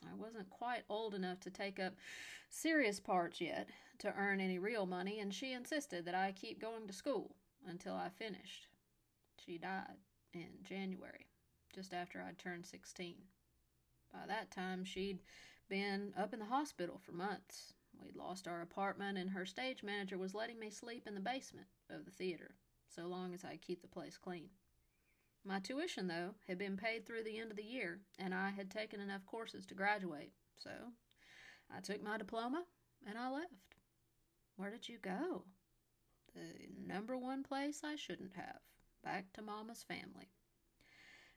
I 0.04 0.14
wasn't 0.14 0.50
quite 0.50 0.84
old 0.88 1.14
enough 1.14 1.40
to 1.40 1.50
take 1.50 1.78
up 1.78 1.94
serious 2.50 3.00
parts 3.00 3.40
yet 3.40 3.68
to 3.98 4.14
earn 4.14 4.40
any 4.40 4.58
real 4.58 4.86
money, 4.86 5.20
and 5.20 5.34
she 5.34 5.52
insisted 5.52 6.04
that 6.04 6.14
I 6.14 6.32
keep 6.32 6.60
going 6.60 6.86
to 6.86 6.92
school 6.92 7.34
until 7.66 7.94
I 7.94 8.08
finished. 8.08 8.68
She 9.44 9.58
died 9.58 9.96
in 10.32 10.48
January, 10.62 11.26
just 11.74 11.92
after 11.92 12.22
I'd 12.22 12.38
turned 12.38 12.66
16. 12.66 13.16
By 14.12 14.26
that 14.26 14.50
time, 14.50 14.84
she'd 14.84 15.20
been 15.68 16.12
up 16.16 16.32
in 16.32 16.38
the 16.38 16.46
hospital 16.46 17.00
for 17.04 17.12
months. 17.12 17.74
We'd 18.02 18.16
lost 18.16 18.46
our 18.46 18.62
apartment, 18.62 19.18
and 19.18 19.30
her 19.30 19.44
stage 19.44 19.82
manager 19.82 20.18
was 20.18 20.34
letting 20.34 20.58
me 20.58 20.70
sleep 20.70 21.06
in 21.06 21.14
the 21.14 21.20
basement 21.20 21.66
of 21.90 22.04
the 22.04 22.10
theater, 22.10 22.54
so 22.88 23.06
long 23.06 23.34
as 23.34 23.44
I'd 23.44 23.62
keep 23.62 23.82
the 23.82 23.88
place 23.88 24.16
clean. 24.16 24.48
My 25.44 25.60
tuition, 25.60 26.08
though, 26.08 26.34
had 26.46 26.58
been 26.58 26.76
paid 26.76 27.06
through 27.06 27.24
the 27.24 27.38
end 27.38 27.50
of 27.50 27.56
the 27.56 27.62
year, 27.62 28.00
and 28.18 28.34
I 28.34 28.50
had 28.50 28.70
taken 28.70 29.00
enough 29.00 29.24
courses 29.24 29.64
to 29.66 29.74
graduate, 29.74 30.32
so 30.56 30.70
I 31.74 31.80
took 31.80 32.02
my 32.02 32.18
diploma 32.18 32.64
and 33.06 33.18
I 33.18 33.30
left. 33.30 33.76
Where 34.56 34.70
did 34.70 34.88
you 34.88 34.98
go? 34.98 35.44
The 36.34 36.68
number 36.86 37.16
one 37.16 37.42
place 37.42 37.82
I 37.84 37.96
shouldn't 37.96 38.34
have 38.34 38.60
back 39.02 39.32
to 39.32 39.42
Mama's 39.42 39.82
family. 39.82 40.28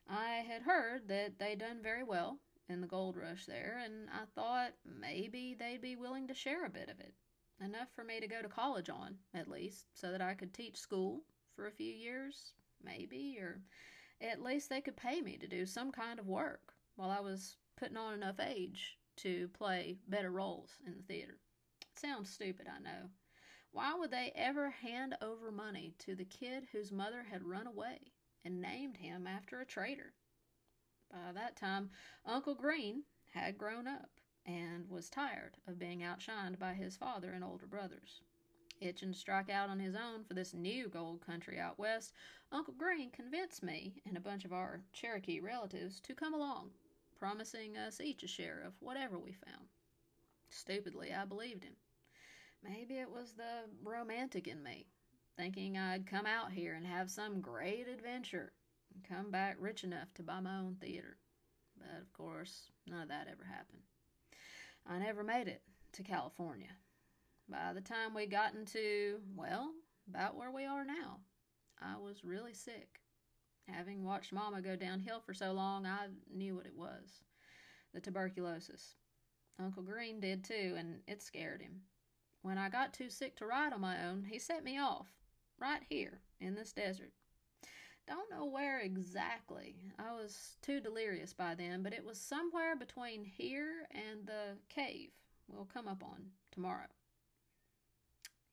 I 0.10 0.44
had 0.48 0.64
heard 0.64 1.08
that 1.08 1.38
they'd 1.40 1.60
done 1.60 1.82
very 1.82 2.04
well 2.04 2.40
in 2.68 2.82
the 2.82 2.88
gold 2.88 3.16
rush 3.16 3.46
there, 3.46 3.82
and 3.84 4.10
I 4.10 4.26
thought 4.36 4.74
maybe 4.86 5.56
they'd 5.58 5.82
be 5.82 5.96
willing 5.96 6.28
to 6.28 6.34
share 6.34 6.66
a 6.66 6.70
bit 6.70 6.90
of 6.90 7.00
it. 7.00 7.14
Enough 7.64 7.90
for 7.94 8.04
me 8.04 8.20
to 8.20 8.28
go 8.28 8.42
to 8.42 8.50
college 8.50 8.90
on, 8.90 9.18
at 9.34 9.48
least, 9.48 9.86
so 9.94 10.12
that 10.12 10.22
I 10.22 10.34
could 10.34 10.54
teach 10.54 10.78
school 10.78 11.22
for 11.56 11.68
a 11.68 11.72
few 11.72 11.94
years, 11.94 12.54
maybe, 12.84 13.38
or 13.40 13.62
at 14.22 14.42
least 14.42 14.70
they 14.70 14.82
could 14.82 14.98
pay 14.98 15.22
me 15.22 15.38
to 15.38 15.48
do 15.48 15.66
some 15.66 15.92
kind 15.92 16.20
of 16.20 16.28
work 16.28 16.74
while 16.96 17.10
I 17.10 17.20
was 17.20 17.58
putting 17.78 17.98
on 17.98 18.14
enough 18.14 18.40
age 18.40 18.98
to 19.18 19.48
play 19.50 19.98
better 20.08 20.32
roles 20.32 20.80
in 20.86 20.96
the 20.96 21.04
theater. 21.04 21.38
It 21.82 22.00
sounds 22.00 22.30
stupid, 22.30 22.68
I 22.68 22.80
know. 22.80 23.10
Why 23.72 23.94
would 23.94 24.12
they 24.12 24.32
ever 24.36 24.70
hand 24.70 25.16
over 25.22 25.52
money 25.52 25.94
to 26.00 26.16
the 26.16 26.26
kid 26.26 26.68
whose 26.72 26.92
mother 26.92 27.24
had 27.24 27.44
run 27.44 27.68
away 27.68 28.12
and 28.44 28.62
named 28.62 28.98
him 28.98 29.28
after 29.28 29.62
a 29.62 29.66
traitor? 29.66 30.14
By 31.12 31.32
that 31.34 31.56
time, 31.56 31.92
Uncle 32.26 32.56
Green 32.56 33.04
had 33.34 33.58
grown 33.58 33.88
up 33.88 34.10
and 34.46 34.90
was 34.90 35.10
tired 35.10 35.58
of 35.68 35.80
being 35.80 36.00
outshined 36.00 36.60
by 36.60 36.74
his 36.74 36.98
father 36.98 37.32
and 37.32 37.44
older 37.44 37.68
brothers. 37.68 38.22
Itching 38.82 39.14
to 39.14 39.18
strike 39.18 39.50
out 39.52 39.70
on 39.70 39.80
his 39.80 39.96
own 39.96 40.24
for 40.24 40.34
this 40.34 40.56
new 40.56 40.90
gold 40.90 41.22
country 41.24 41.60
out 41.60 41.78
west, 41.78 42.14
Uncle 42.52 42.74
Green 42.74 43.12
convinced 43.12 43.62
me 43.62 44.02
and 44.08 44.18
a 44.18 44.22
bunch 44.22 44.44
of 44.44 44.52
our 44.52 44.82
Cherokee 44.92 45.40
relatives 45.40 46.00
to 46.00 46.16
come 46.16 46.34
along, 46.34 46.72
promising 47.20 47.78
us 47.78 48.02
each 48.02 48.24
a 48.24 48.28
share 48.28 48.64
of 48.66 48.74
whatever 48.80 49.20
we 49.20 49.34
found. 49.34 49.68
Stupidly, 50.50 51.14
I 51.14 51.26
believed 51.26 51.64
him. 51.64 51.76
Maybe 52.64 52.96
it 52.96 53.12
was 53.12 53.34
the 53.34 53.70
romantic 53.84 54.48
in 54.48 54.64
me, 54.64 54.88
thinking 55.38 55.78
I'd 55.78 56.08
come 56.08 56.26
out 56.26 56.52
here 56.52 56.74
and 56.74 56.88
have 56.88 57.12
some 57.12 57.40
great 57.40 57.88
adventure 57.88 58.52
and 58.96 59.04
come 59.04 59.30
back 59.30 59.58
rich 59.60 59.84
enough 59.84 60.12
to 60.16 60.24
buy 60.24 60.40
my 60.40 60.58
own 60.58 60.78
theater. 60.82 61.18
But 61.78 62.02
of 62.02 62.12
course, 62.14 62.72
none 62.88 63.04
of 63.04 63.10
that 63.10 63.28
ever 63.32 63.44
happened. 63.44 63.84
I 64.88 64.98
never 64.98 65.24
made 65.24 65.48
it 65.48 65.62
to 65.94 66.04
California. 66.04 66.76
By 67.52 67.74
the 67.74 67.82
time 67.82 68.14
we 68.14 68.28
got 68.28 68.54
into, 68.56 69.20
well, 69.36 69.74
about 70.10 70.38
where 70.38 70.52
we 70.52 70.64
are 70.64 70.86
now, 70.86 71.20
I 71.82 71.98
was 71.98 72.24
really 72.24 72.54
sick. 72.54 73.02
Having 73.68 74.06
watched 74.06 74.32
Mama 74.32 74.62
go 74.62 74.78
downhill 74.78 75.20
for 75.20 75.34
so 75.34 75.52
long, 75.52 75.86
I 75.86 76.08
knew 76.34 76.56
what 76.56 76.66
it 76.66 76.76
was 76.76 77.24
the 77.94 78.00
tuberculosis. 78.00 78.96
Uncle 79.60 79.84
Green 79.84 80.22
did 80.22 80.46
too, 80.46 80.76
and 80.78 81.02
it 81.08 81.22
scared 81.22 81.62
him. 81.62 81.82
When 82.42 82.58
I 82.58 82.70
got 82.70 82.94
too 82.94 83.10
sick 83.10 83.36
to 83.36 83.46
ride 83.46 83.74
on 83.74 83.82
my 83.82 84.06
own, 84.06 84.24
he 84.32 84.40
set 84.40 84.64
me 84.64 84.80
off, 84.80 85.08
right 85.60 85.82
here 85.90 86.22
in 86.40 86.56
this 86.56 86.72
desert. 86.72 87.12
Don't 88.08 88.32
know 88.32 88.46
where 88.46 88.80
exactly. 88.80 89.76
I 90.00 90.14
was 90.14 90.56
too 90.62 90.80
delirious 90.80 91.34
by 91.34 91.56
then, 91.56 91.84
but 91.84 91.94
it 91.94 92.06
was 92.06 92.18
somewhere 92.18 92.78
between 92.78 93.26
here 93.26 93.90
and 93.92 94.26
the 94.26 94.58
cave 94.70 95.10
we'll 95.50 95.66
come 95.66 95.90
up 95.90 96.02
on 96.02 96.28
tomorrow. 96.52 96.88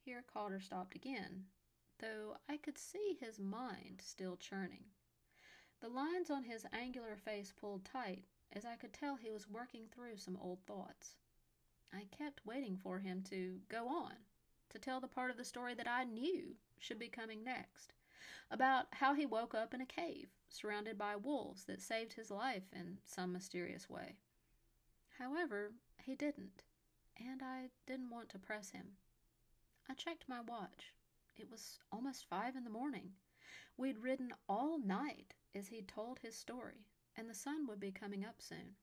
Here 0.09 0.25
Cawdor 0.33 0.61
stopped 0.61 0.95
again, 0.95 1.45
though 1.99 2.39
I 2.49 2.57
could 2.57 2.79
see 2.79 3.19
his 3.21 3.39
mind 3.39 4.01
still 4.03 4.39
churning. 4.39 4.85
The 5.83 5.91
lines 5.91 6.31
on 6.31 6.45
his 6.45 6.65
angular 6.73 7.15
face 7.15 7.53
pulled 7.53 7.85
tight, 7.85 8.25
as 8.51 8.65
I 8.65 8.77
could 8.77 8.95
tell 8.95 9.17
he 9.17 9.31
was 9.31 9.51
working 9.51 9.87
through 9.87 10.17
some 10.17 10.39
old 10.41 10.61
thoughts. 10.67 11.17
I 11.93 12.07
kept 12.11 12.47
waiting 12.47 12.79
for 12.79 13.01
him 13.01 13.23
to 13.25 13.61
go 13.69 13.87
on, 13.87 14.15
to 14.71 14.79
tell 14.79 14.99
the 14.99 15.09
part 15.09 15.31
of 15.31 15.37
the 15.37 15.45
story 15.45 15.75
that 15.75 15.87
I 15.87 16.05
knew 16.05 16.57
should 16.79 16.99
be 16.99 17.09
coming 17.09 17.45
next, 17.45 17.93
about 18.51 18.87
how 18.93 19.13
he 19.13 19.27
woke 19.27 19.55
up 19.55 19.75
in 19.75 19.83
a 19.83 19.85
cave, 19.85 20.31
surrounded 20.49 20.97
by 20.97 21.17
wolves 21.17 21.65
that 21.65 21.83
saved 21.83 22.15
his 22.15 22.31
life 22.31 22.65
in 22.73 22.97
some 23.05 23.31
mysterious 23.31 23.91
way. 23.91 24.17
However, 25.19 25.73
he 26.03 26.15
didn't, 26.15 26.65
and 27.19 27.43
I 27.43 27.69
didn't 27.87 28.09
want 28.09 28.31
to 28.31 28.39
press 28.39 28.71
him. 28.71 28.97
I 29.91 29.95
checked 29.95 30.29
my 30.29 30.41
watch. 30.41 30.93
It 31.37 31.51
was 31.51 31.79
almost 31.91 32.29
five 32.29 32.57
in 32.57 32.65
the 32.65 32.71
morning. 32.71 33.13
We'd 33.77 33.99
ridden 33.99 34.35
all 34.49 34.79
night 34.79 35.35
as 35.55 35.69
he'd 35.69 35.89
told 35.89 36.19
his 36.19 36.37
story, 36.37 36.85
and 37.17 37.29
the 37.29 37.35
sun 37.35 37.67
would 37.67 37.81
be 37.81 37.91
coming 37.91 38.25
up 38.25 38.43
soon. 38.43 38.77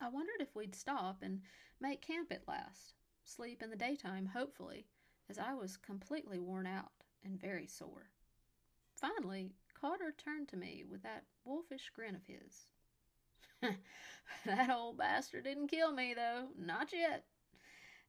I 0.00 0.08
wondered 0.08 0.40
if 0.40 0.54
we'd 0.54 0.74
stop 0.74 1.22
and 1.22 1.40
make 1.80 2.02
camp 2.02 2.30
at 2.30 2.46
last, 2.46 2.94
sleep 3.24 3.62
in 3.62 3.70
the 3.70 3.76
daytime, 3.76 4.26
hopefully, 4.26 4.86
as 5.30 5.38
I 5.38 5.54
was 5.54 5.76
completely 5.76 6.38
worn 6.38 6.66
out 6.66 6.92
and 7.24 7.40
very 7.40 7.66
sore. 7.66 8.10
Finally, 8.94 9.52
Cawdor 9.74 10.12
turned 10.12 10.48
to 10.48 10.56
me 10.56 10.84
with 10.88 11.02
that 11.04 11.24
wolfish 11.44 11.90
grin 11.94 12.14
of 12.14 12.26
his. 12.26 12.66
that 14.44 14.70
old 14.70 14.98
bastard 14.98 15.44
didn't 15.44 15.68
kill 15.68 15.92
me, 15.92 16.14
though, 16.14 16.48
not 16.58 16.92
yet. 16.92 17.24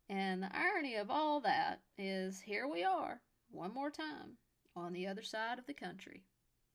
And 0.09 0.41
the 0.41 0.49
irony 0.55 0.95
of 0.95 1.11
all 1.11 1.39
that 1.41 1.81
is 1.95 2.41
here 2.41 2.67
we 2.67 2.83
are, 2.83 3.21
one 3.51 3.73
more 3.73 3.91
time, 3.91 4.37
on 4.75 4.91
the 4.91 5.05
other 5.05 5.21
side 5.21 5.59
of 5.59 5.67
the 5.67 5.73
country. 5.73 6.23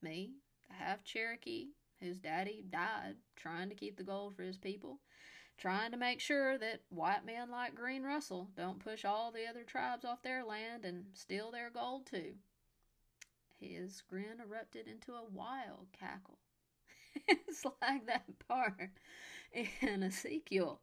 Me, 0.00 0.34
the 0.68 0.74
half 0.74 1.02
Cherokee, 1.02 1.70
whose 2.00 2.20
daddy 2.20 2.64
died 2.70 3.16
trying 3.34 3.68
to 3.70 3.74
keep 3.74 3.96
the 3.96 4.04
gold 4.04 4.36
for 4.36 4.44
his 4.44 4.56
people, 4.56 5.00
trying 5.58 5.90
to 5.90 5.96
make 5.96 6.20
sure 6.20 6.56
that 6.58 6.82
white 6.90 7.26
men 7.26 7.50
like 7.50 7.74
Green 7.74 8.04
Russell 8.04 8.50
don't 8.56 8.78
push 8.78 9.04
all 9.04 9.32
the 9.32 9.48
other 9.48 9.64
tribes 9.64 10.04
off 10.04 10.22
their 10.22 10.44
land 10.44 10.84
and 10.84 11.06
steal 11.12 11.50
their 11.50 11.70
gold 11.70 12.06
too. 12.06 12.34
His 13.58 14.00
grin 14.08 14.40
erupted 14.40 14.86
into 14.86 15.12
a 15.12 15.28
wild 15.28 15.88
cackle. 15.98 16.38
it's 17.28 17.64
like 17.82 18.06
that 18.06 18.26
part 18.46 18.90
in 19.80 20.04
Ezekiel 20.04 20.80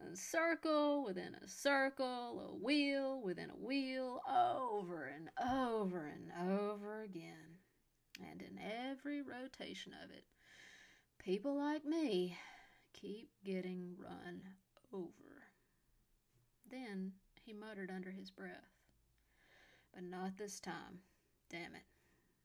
a 0.00 0.16
circle 0.16 1.04
within 1.04 1.34
a 1.34 1.48
circle, 1.48 2.50
a 2.50 2.54
wheel 2.64 3.20
within 3.22 3.50
a 3.50 3.56
wheel, 3.56 4.20
over 4.28 5.06
and 5.06 5.30
over 5.38 6.06
and 6.06 6.50
over 6.50 7.02
again. 7.02 7.58
And 8.30 8.40
in 8.40 8.58
every 8.58 9.22
rotation 9.22 9.92
of 10.04 10.10
it, 10.10 10.24
people 11.18 11.56
like 11.56 11.84
me 11.84 12.36
keep 12.92 13.30
getting 13.44 13.94
run 13.98 14.42
over. 14.92 15.12
Then 16.70 17.12
he 17.44 17.52
muttered 17.52 17.90
under 17.90 18.10
his 18.10 18.30
breath, 18.30 18.72
But 19.92 20.04
not 20.04 20.36
this 20.36 20.60
time. 20.60 21.00
Damn 21.50 21.74
it. 21.74 21.84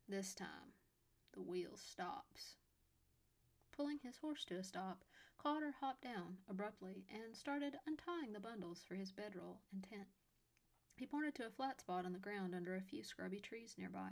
This 0.07 0.35
time, 0.35 0.75
the 1.33 1.41
wheel 1.41 1.75
stops. 1.75 2.55
Pulling 3.75 3.99
his 4.03 4.17
horse 4.17 4.45
to 4.45 4.55
a 4.55 4.63
stop, 4.63 5.03
Cawdor 5.41 5.73
hopped 5.79 6.03
down 6.03 6.37
abruptly 6.47 7.03
and 7.11 7.35
started 7.35 7.75
untying 7.87 8.31
the 8.31 8.39
bundles 8.39 8.83
for 8.87 8.93
his 8.93 9.11
bedroll 9.11 9.61
and 9.73 9.83
tent. 9.83 10.07
He 10.95 11.07
pointed 11.07 11.33
to 11.35 11.47
a 11.47 11.49
flat 11.49 11.79
spot 11.79 12.05
on 12.05 12.13
the 12.13 12.19
ground 12.19 12.53
under 12.53 12.75
a 12.75 12.81
few 12.81 13.03
scrubby 13.03 13.39
trees 13.39 13.73
nearby. 13.75 14.11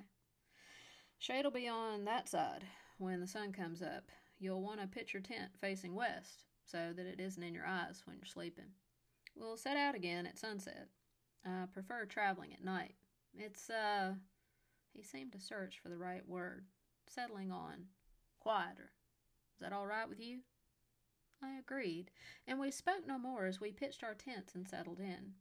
Shade'll 1.20 1.52
be 1.52 1.68
on 1.68 2.06
that 2.06 2.28
side 2.28 2.64
when 2.98 3.20
the 3.20 3.28
sun 3.28 3.52
comes 3.52 3.84
up. 3.84 4.06
You'll 4.40 4.64
want 4.64 4.82
to 4.82 4.88
pitch 4.88 5.14
your 5.14 5.22
tent 5.22 5.52
facing 5.62 5.94
west 5.94 6.46
so 6.66 6.94
that 6.96 7.06
it 7.06 7.20
isn't 7.20 7.44
in 7.44 7.54
your 7.54 7.68
eyes 7.68 8.02
when 8.06 8.18
you're 8.18 8.26
sleeping. 8.26 8.72
We'll 9.36 9.58
set 9.58 9.78
out 9.78 9.94
again 9.94 10.26
at 10.26 10.40
sunset. 10.40 10.88
I 11.46 11.66
prefer 11.72 12.06
traveling 12.06 12.54
at 12.54 12.64
night. 12.64 12.96
It's, 13.38 13.70
uh, 13.70 14.14
he 14.94 15.04
seemed 15.04 15.34
to 15.34 15.40
search 15.40 15.80
for 15.80 15.90
the 15.90 15.98
right 15.98 16.28
word, 16.28 16.66
settling 17.08 17.52
on 17.52 17.86
quieter. 18.40 18.94
Is 19.54 19.60
that 19.62 19.74
all 19.74 19.86
right 19.86 20.10
with 20.10 20.20
you? 20.20 20.40
I 21.42 21.58
agreed, 21.58 22.12
and 22.48 22.60
we 22.60 22.72
spoke 22.72 23.08
no 23.08 23.18
more 23.18 23.46
as 23.46 23.62
we 23.62 23.72
pitched 23.72 24.04
our 24.04 24.14
tents 24.14 24.56
and 24.56 24.68
settled 24.68 25.00
in. 25.00 25.34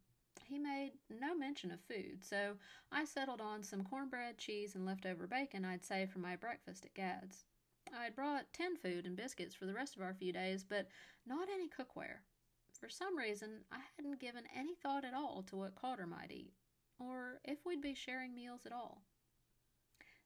He 0.45 0.59
made 0.59 0.93
no 1.11 1.35
mention 1.35 1.71
of 1.71 1.81
food, 1.81 2.25
so 2.25 2.57
I 2.91 3.05
settled 3.05 3.41
on 3.41 3.63
some 3.63 3.85
cornbread, 3.85 4.39
cheese, 4.39 4.75
and 4.75 4.87
leftover 4.87 5.27
bacon 5.27 5.65
I'd 5.65 5.85
saved 5.85 6.13
for 6.13 6.21
my 6.21 6.37
breakfast 6.37 6.85
at 6.87 6.95
Gad's. 6.95 7.45
I 7.95 8.05
had 8.05 8.15
brought 8.15 8.53
tin 8.53 8.77
food 8.77 9.07
and 9.07 9.17
biscuits 9.17 9.55
for 9.55 9.67
the 9.67 9.75
rest 9.75 9.97
of 9.97 10.03
our 10.03 10.15
few 10.15 10.33
days, 10.33 10.65
but 10.65 10.89
not 11.27 11.49
any 11.49 11.69
cookware. 11.69 12.21
For 12.79 12.89
some 12.89 13.17
reason, 13.17 13.65
I 13.73 13.81
hadn't 13.97 14.21
given 14.21 14.45
any 14.55 14.75
thought 14.75 15.05
at 15.05 15.15
all 15.15 15.43
to 15.49 15.57
what 15.57 15.75
Cawdor 15.75 16.07
might 16.07 16.31
eat, 16.31 16.55
or 16.99 17.41
if 17.45 17.67
we'd 17.67 17.81
be 17.81 17.95
sharing 17.95 18.35
meals 18.35 18.65
at 18.65 18.73
all. 18.73 19.03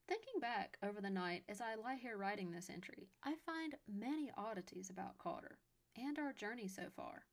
Thinking 0.09 0.41
back 0.41 0.79
over 0.83 1.01
the 1.01 1.11
night 1.11 1.45
as 1.49 1.61
I 1.61 1.75
lie 1.75 1.97
here 1.97 2.17
writing 2.17 2.51
this 2.51 2.69
entry, 2.69 3.09
I 3.23 3.35
find 3.47 3.77
many 3.89 4.31
oddities 4.37 4.91
about 4.91 5.19
Cawdor 5.19 5.59
and 5.97 6.19
our 6.19 6.33
journey 6.33 6.69
so 6.69 6.85
far. 6.95 7.27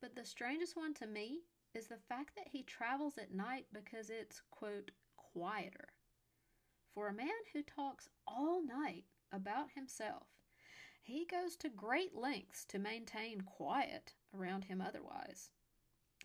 But 0.00 0.14
the 0.14 0.24
strangest 0.24 0.76
one 0.76 0.94
to 0.94 1.06
me 1.06 1.40
is 1.74 1.86
the 1.86 1.98
fact 2.08 2.34
that 2.36 2.48
he 2.48 2.62
travels 2.62 3.18
at 3.18 3.32
night 3.32 3.66
because 3.72 4.10
it's, 4.10 4.42
quote, 4.50 4.90
quieter. 5.16 5.88
For 6.94 7.08
a 7.08 7.14
man 7.14 7.28
who 7.52 7.62
talks 7.62 8.08
all 8.26 8.64
night 8.64 9.04
about 9.32 9.70
himself, 9.74 10.26
he 11.02 11.24
goes 11.24 11.56
to 11.56 11.68
great 11.68 12.14
lengths 12.14 12.64
to 12.66 12.78
maintain 12.78 13.40
quiet 13.42 14.14
around 14.34 14.64
him 14.64 14.80
otherwise. 14.80 15.50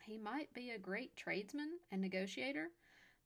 He 0.04 0.18
might 0.18 0.54
be 0.54 0.72
a 0.72 0.80
great 0.80 1.16
tradesman 1.16 1.80
and 1.92 2.02
negotiator, 2.02 2.72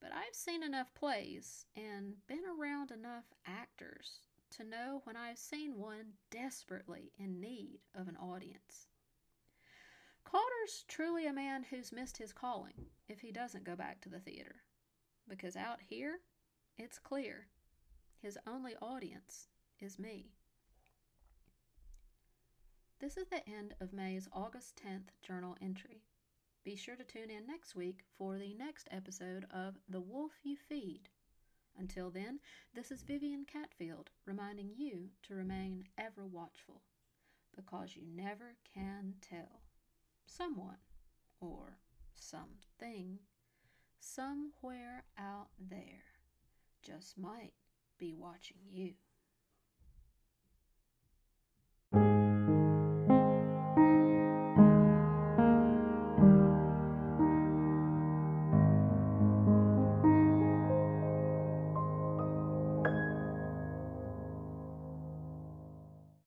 but 0.01 0.11
I've 0.13 0.35
seen 0.35 0.63
enough 0.63 0.93
plays 0.93 1.65
and 1.75 2.15
been 2.27 2.43
around 2.59 2.91
enough 2.91 3.25
actors 3.45 4.19
to 4.51 4.63
know 4.63 5.01
when 5.03 5.15
I've 5.15 5.37
seen 5.37 5.77
one 5.77 6.13
desperately 6.31 7.11
in 7.17 7.39
need 7.39 7.79
of 7.95 8.07
an 8.07 8.17
audience. 8.17 8.87
Cawdor's 10.23 10.83
truly 10.87 11.25
a 11.25 11.33
man 11.33 11.63
who's 11.69 11.91
missed 11.91 12.17
his 12.17 12.33
calling 12.33 12.87
if 13.07 13.21
he 13.21 13.31
doesn't 13.31 13.63
go 13.63 13.75
back 13.75 14.01
to 14.01 14.09
the 14.09 14.19
theater, 14.19 14.57
because 15.27 15.55
out 15.55 15.79
here, 15.87 16.19
it's 16.77 16.99
clear 16.99 17.47
his 18.21 18.37
only 18.45 18.75
audience 18.81 19.47
is 19.79 19.97
me. 19.97 20.31
This 22.99 23.15
is 23.15 23.27
the 23.27 23.47
end 23.47 23.75
of 23.79 23.93
Mae's 23.93 24.27
August 24.33 24.81
10th 24.85 25.09
journal 25.21 25.55
entry. 25.61 26.01
Be 26.67 26.75
sure 26.75 26.97
to 26.97 27.03
tune 27.05 27.29
in 27.29 27.47
next 27.47 27.77
week 27.77 28.03
for 28.17 28.37
the 28.37 28.53
next 28.53 28.89
episode 28.91 29.45
of 29.53 29.75
The 29.87 30.01
Wolf 30.01 30.33
You 30.43 30.57
Feed. 30.57 31.07
Until 31.79 32.09
then, 32.09 32.41
this 32.73 32.91
is 32.91 33.03
Vivian 33.03 33.45
Catfield 33.45 34.07
reminding 34.25 34.71
you 34.75 35.11
to 35.23 35.35
remain 35.35 35.85
ever 35.97 36.27
watchful 36.27 36.81
because 37.55 37.95
you 37.95 38.01
never 38.13 38.57
can 38.73 39.13
tell. 39.21 39.61
Someone 40.25 40.79
or 41.39 41.77
something 42.15 43.19
somewhere 44.01 45.05
out 45.17 45.47
there 45.57 46.03
just 46.83 47.17
might 47.17 47.53
be 47.97 48.13
watching 48.13 48.59
you. 48.69 48.91